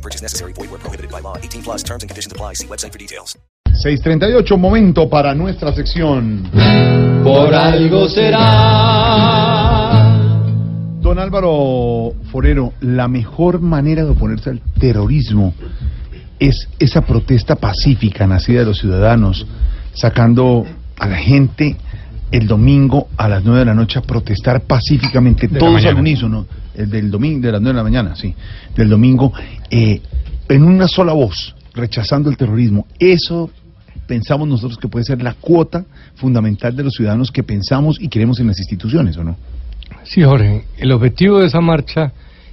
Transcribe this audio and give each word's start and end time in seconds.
No 0.00 0.02
purchase 0.02 0.22
necessary. 0.22 0.54
Void 0.54 0.70
where 0.70 0.80
prohibited 0.80 1.10
by 1.10 1.20
law. 1.20 1.36
18 1.36 1.62
plus 1.62 1.82
terms 1.82 2.02
and 2.02 2.08
conditions 2.08 2.32
apply. 2.32 2.54
See 2.54 2.66
website 2.66 2.90
for 2.92 2.98
details. 2.98 3.36
638, 3.74 4.56
momento 4.56 5.10
para 5.10 5.34
nuestra 5.34 5.74
sección. 5.74 6.48
Por 7.22 7.54
algo 7.54 8.08
será. 8.08 8.38
Don 11.02 11.18
Álvaro 11.18 12.14
Forero, 12.32 12.72
la 12.80 13.08
mejor 13.08 13.60
manera 13.60 14.02
de 14.04 14.10
oponerse 14.12 14.48
al 14.50 14.62
terrorismo 14.78 15.52
es 16.38 16.68
esa 16.78 17.02
protesta 17.02 17.56
pacífica 17.56 18.26
nacida 18.26 18.60
de 18.60 18.66
los 18.66 18.78
ciudadanos, 18.78 19.46
sacando 19.92 20.64
a 20.98 21.06
la 21.08 21.16
gente 21.16 21.76
el 22.30 22.46
domingo 22.46 23.08
a 23.18 23.28
las 23.28 23.44
9 23.44 23.58
de 23.60 23.66
la 23.66 23.74
noche 23.74 23.98
a 23.98 24.02
protestar 24.02 24.62
pacíficamente, 24.62 25.48
todos 25.48 25.84
al 25.84 25.96
unísono, 25.96 26.46
del 26.74 27.10
domingo, 27.10 27.46
de 27.46 27.52
las 27.52 27.60
9 27.60 27.74
de 27.74 27.76
la 27.76 27.82
mañana, 27.82 28.16
sí, 28.16 28.34
del 28.76 28.88
domingo, 28.88 29.32
eh, 29.70 30.00
en 30.48 30.62
una 30.62 30.88
sola 30.88 31.12
voz, 31.12 31.54
rechazando 31.74 32.30
el 32.30 32.36
terrorismo. 32.36 32.86
Eso 32.98 33.50
pensamos 34.06 34.48
nosotros 34.48 34.78
que 34.78 34.88
puede 34.88 35.04
ser 35.04 35.22
la 35.22 35.34
cuota 35.34 35.84
fundamental 36.16 36.74
de 36.74 36.82
los 36.82 36.94
ciudadanos 36.94 37.30
que 37.30 37.42
pensamos 37.42 37.96
y 38.00 38.08
queremos 38.08 38.40
en 38.40 38.48
las 38.48 38.58
instituciones, 38.58 39.16
¿o 39.16 39.24
no? 39.24 39.36
Sí, 40.04 40.22
Jorge, 40.22 40.64
el 40.78 40.92
objetivo 40.92 41.38
de 41.38 41.46
esa 41.46 41.60
marcha 41.60 42.12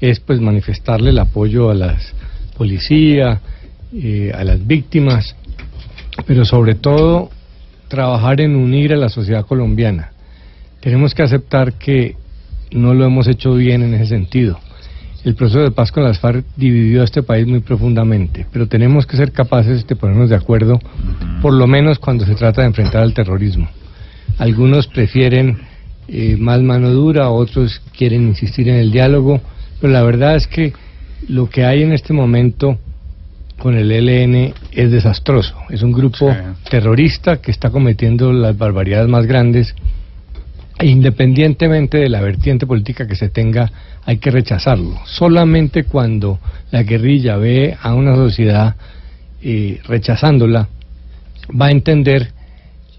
es 0.00 0.20
pues 0.20 0.40
manifestarle 0.40 1.10
el 1.10 1.18
apoyo 1.18 1.70
a 1.70 1.74
las 1.74 2.14
policía, 2.56 3.40
eh, 3.94 4.32
a 4.34 4.44
las 4.44 4.66
víctimas, 4.66 5.34
pero 6.26 6.44
sobre 6.44 6.74
todo 6.74 7.30
trabajar 7.86 8.40
en 8.40 8.56
unir 8.56 8.92
a 8.92 8.96
la 8.96 9.08
sociedad 9.08 9.46
colombiana. 9.46 10.10
Tenemos 10.80 11.14
que 11.14 11.22
aceptar 11.22 11.74
que 11.74 12.16
no 12.72 12.94
lo 12.94 13.04
hemos 13.04 13.26
hecho 13.28 13.54
bien 13.54 13.82
en 13.82 13.94
ese 13.94 14.06
sentido. 14.06 14.58
El 15.24 15.34
proceso 15.34 15.60
de 15.60 15.70
paz 15.72 15.90
con 15.90 16.04
las 16.04 16.18
FARC 16.20 16.44
dividió 16.56 17.02
a 17.02 17.04
este 17.04 17.22
país 17.22 17.46
muy 17.46 17.60
profundamente, 17.60 18.46
pero 18.52 18.66
tenemos 18.68 19.04
que 19.06 19.16
ser 19.16 19.32
capaces 19.32 19.86
de 19.86 19.96
ponernos 19.96 20.30
de 20.30 20.36
acuerdo, 20.36 20.78
por 21.42 21.52
lo 21.52 21.66
menos 21.66 21.98
cuando 21.98 22.24
se 22.24 22.34
trata 22.34 22.62
de 22.62 22.68
enfrentar 22.68 23.02
al 23.02 23.14
terrorismo. 23.14 23.68
Algunos 24.38 24.86
prefieren 24.86 25.58
eh, 26.06 26.36
más 26.38 26.62
mano 26.62 26.90
dura, 26.90 27.30
otros 27.30 27.82
quieren 27.96 28.28
insistir 28.28 28.68
en 28.68 28.76
el 28.76 28.92
diálogo, 28.92 29.40
pero 29.80 29.92
la 29.92 30.02
verdad 30.02 30.36
es 30.36 30.46
que 30.46 30.72
lo 31.28 31.50
que 31.50 31.64
hay 31.64 31.82
en 31.82 31.92
este 31.92 32.12
momento 32.12 32.78
con 33.58 33.76
el 33.76 33.90
ELN 33.90 34.54
es 34.70 34.90
desastroso. 34.92 35.56
Es 35.68 35.82
un 35.82 35.92
grupo 35.92 36.30
Sí. 36.30 36.70
terrorista 36.70 37.38
que 37.38 37.50
está 37.50 37.70
cometiendo 37.70 38.32
las 38.32 38.56
barbaridades 38.56 39.08
más 39.08 39.26
grandes 39.26 39.74
independientemente 40.80 41.98
de 41.98 42.08
la 42.08 42.20
vertiente 42.20 42.66
política 42.66 43.06
que 43.06 43.16
se 43.16 43.28
tenga, 43.28 43.70
hay 44.04 44.18
que 44.18 44.30
rechazarlo. 44.30 44.98
Solamente 45.06 45.84
cuando 45.84 46.38
la 46.70 46.82
guerrilla 46.82 47.36
ve 47.36 47.76
a 47.80 47.94
una 47.94 48.14
sociedad 48.14 48.76
eh, 49.42 49.80
rechazándola, 49.84 50.68
va 51.50 51.66
a 51.66 51.70
entender 51.70 52.32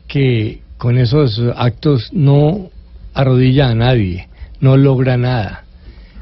que 0.08 0.62
con 0.78 0.98
esos 0.98 1.42
actos 1.56 2.12
no 2.14 2.70
arrodilla 3.14 3.70
a 3.70 3.76
nadie, 3.76 4.28
no 4.60 4.78
logra 4.78 5.18
nada. 5.18 5.64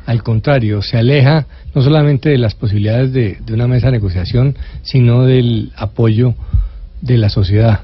Al 0.06 0.24
contrario, 0.24 0.82
se 0.82 0.98
aleja 0.98 1.48
no 1.76 1.82
solamente 1.82 2.30
de 2.30 2.38
las 2.38 2.56
posibilidades 2.56 3.12
de, 3.14 3.38
de 3.46 3.54
una 3.54 3.68
mesa 3.68 3.88
de 3.88 3.94
negociación, 3.94 4.56
sino 4.84 5.26
del 5.26 5.72
apoyo 5.76 6.34
de 7.02 7.18
la 7.18 7.30
sociedad. 7.30 7.82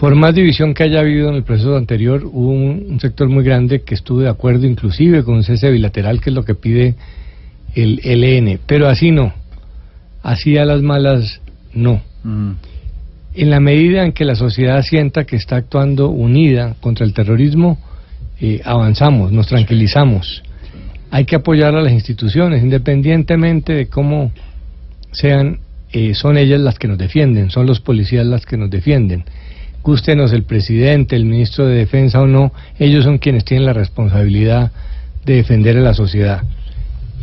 Por 0.00 0.14
más 0.14 0.34
división 0.34 0.72
que 0.72 0.84
haya 0.84 1.00
habido 1.00 1.28
en 1.28 1.34
el 1.34 1.42
proceso 1.42 1.76
anterior, 1.76 2.24
hubo 2.24 2.52
un, 2.52 2.86
un 2.88 3.00
sector 3.00 3.28
muy 3.28 3.44
grande 3.44 3.82
que 3.82 3.94
estuvo 3.94 4.20
de 4.20 4.30
acuerdo 4.30 4.66
inclusive 4.66 5.22
con 5.24 5.34
un 5.34 5.44
cese 5.44 5.70
bilateral, 5.70 6.22
que 6.22 6.30
es 6.30 6.34
lo 6.34 6.42
que 6.42 6.54
pide 6.54 6.94
el 7.74 8.00
ELN. 8.02 8.60
Pero 8.66 8.88
así 8.88 9.10
no. 9.10 9.34
Así 10.22 10.56
a 10.56 10.64
las 10.64 10.80
malas 10.80 11.42
no. 11.74 12.00
En 12.24 13.50
la 13.50 13.60
medida 13.60 14.02
en 14.02 14.12
que 14.12 14.24
la 14.24 14.36
sociedad 14.36 14.80
sienta 14.80 15.24
que 15.24 15.36
está 15.36 15.56
actuando 15.56 16.08
unida 16.08 16.76
contra 16.80 17.04
el 17.04 17.12
terrorismo, 17.12 17.78
eh, 18.40 18.62
avanzamos, 18.64 19.32
nos 19.32 19.48
tranquilizamos. 19.48 20.42
Hay 21.10 21.26
que 21.26 21.36
apoyar 21.36 21.74
a 21.74 21.82
las 21.82 21.92
instituciones, 21.92 22.62
independientemente 22.62 23.74
de 23.74 23.88
cómo 23.88 24.32
sean, 25.12 25.58
eh, 25.92 26.14
son 26.14 26.38
ellas 26.38 26.62
las 26.62 26.78
que 26.78 26.88
nos 26.88 26.96
defienden, 26.96 27.50
son 27.50 27.66
los 27.66 27.80
policías 27.80 28.24
las 28.24 28.46
que 28.46 28.56
nos 28.56 28.70
defienden. 28.70 29.24
Gústenos 29.82 30.32
el 30.32 30.42
presidente, 30.42 31.16
el 31.16 31.24
ministro 31.24 31.66
de 31.66 31.76
Defensa 31.76 32.20
o 32.20 32.26
no, 32.26 32.52
ellos 32.78 33.04
son 33.04 33.18
quienes 33.18 33.44
tienen 33.44 33.66
la 33.66 33.72
responsabilidad 33.72 34.72
de 35.24 35.34
defender 35.36 35.76
a 35.76 35.80
la 35.80 35.94
sociedad. 35.94 36.42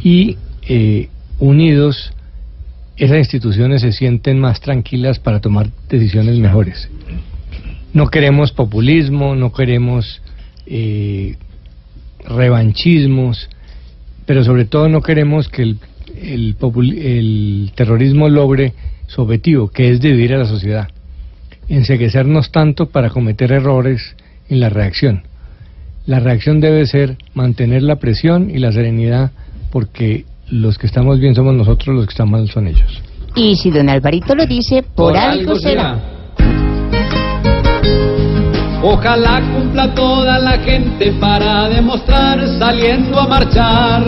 Y 0.03 0.37
eh, 0.67 1.09
unidos, 1.39 2.13
esas 2.95 3.19
instituciones 3.19 3.81
se 3.81 3.91
sienten 3.91 4.39
más 4.39 4.59
tranquilas 4.59 5.19
para 5.19 5.39
tomar 5.39 5.67
decisiones 5.89 6.39
mejores. 6.39 6.89
No 7.93 8.09
queremos 8.09 8.51
populismo, 8.51 9.35
no 9.35 9.51
queremos 9.53 10.21
eh, 10.65 11.37
revanchismos, 12.25 13.49
pero 14.25 14.43
sobre 14.43 14.65
todo 14.65 14.89
no 14.89 15.01
queremos 15.01 15.47
que 15.47 15.61
el, 15.61 15.79
el, 16.21 17.71
terrorismo 17.75 18.29
logre 18.29 18.73
su 19.07 19.21
objetivo, 19.21 19.69
que 19.69 19.89
es 19.89 20.01
dividir 20.01 20.33
a 20.33 20.39
la 20.39 20.45
sociedad, 20.45 20.89
enseguecernos 21.69 22.51
tanto 22.51 22.87
para 22.89 23.09
cometer 23.09 23.51
errores 23.51 24.15
en 24.49 24.59
la 24.59 24.69
reacción. 24.69 25.23
La 26.05 26.19
reacción 26.19 26.61
debe 26.61 26.85
ser 26.85 27.17
mantener 27.33 27.83
la 27.83 27.97
presión 27.97 28.49
y 28.49 28.59
la 28.59 28.71
serenidad, 28.71 29.31
porque 29.71 30.25
los 30.49 30.77
que 30.77 30.87
estamos 30.87 31.19
bien 31.19 31.35
somos 31.35 31.53
nosotros, 31.53 31.95
los 31.95 32.05
que 32.05 32.11
están 32.11 32.31
mal 32.31 32.49
son 32.49 32.67
ellos. 32.67 33.01
Y 33.35 33.55
si 33.55 33.69
don 33.69 33.89
Alvarito 33.89 34.33
lo 34.33 34.45
dice, 34.45 34.83
por, 34.83 35.15
algo 35.15 35.55
será. 35.55 35.99
Ojalá 38.81 39.41
cumpla 39.53 39.93
toda 39.93 40.39
la 40.39 40.59
gente 40.59 41.11
para 41.19 41.67
demostrar 41.67 42.47
saliendo 42.57 43.19
a 43.19 43.27
marchar 43.27 44.03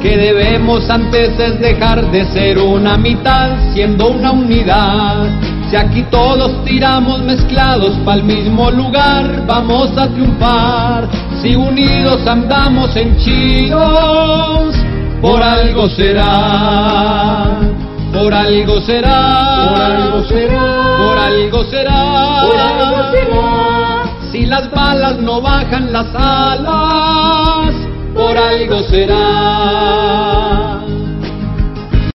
que 0.00 0.16
debemos 0.16 0.88
antes 0.88 1.38
es 1.38 1.60
dejar 1.60 2.10
de 2.10 2.24
ser 2.26 2.58
una 2.58 2.96
mitad 2.96 3.72
siendo 3.74 4.10
una 4.10 4.32
unidad. 4.32 5.28
Si 5.72 5.76
aquí 5.78 6.02
todos 6.10 6.52
tiramos 6.66 7.22
mezclados 7.22 7.96
pa'l 8.04 8.22
mismo 8.22 8.70
lugar, 8.70 9.46
vamos 9.46 9.88
a 9.96 10.06
triunfar. 10.06 11.08
Si 11.40 11.56
unidos 11.56 12.26
andamos 12.26 12.94
en 12.94 13.16
chiros, 13.16 14.76
por 15.22 15.42
algo 15.42 15.88
será. 15.88 17.56
Por 18.12 18.34
algo 18.34 18.82
será. 18.82 19.70
Por 19.72 19.80
algo 19.80 20.22
será. 20.28 20.60
Por 20.98 21.18
algo 21.18 21.64
será. 21.64 22.00
Por 22.42 22.58
algo 22.60 23.02
será. 23.10 24.02
Si 24.30 24.44
las 24.44 24.70
balas 24.70 25.16
no 25.20 25.40
bajan 25.40 25.90
las 25.90 26.14
alas, 26.14 27.74
por 28.14 28.36
algo 28.36 28.78
será. 28.90 30.61